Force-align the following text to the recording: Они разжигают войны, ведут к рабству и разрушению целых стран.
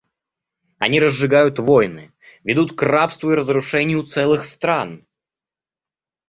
Они 0.79 0.99
разжигают 0.99 1.59
войны, 1.59 2.11
ведут 2.43 2.71
к 2.75 2.81
рабству 2.81 3.33
и 3.33 3.35
разрушению 3.35 4.01
целых 4.01 4.45
стран. 4.45 5.05